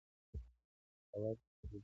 حواس 1.11 1.37
پنځه 1.47 1.65
دي. 1.69 1.79